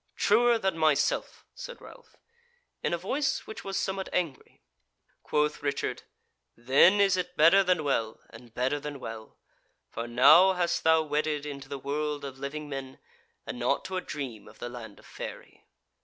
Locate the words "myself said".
0.79-1.79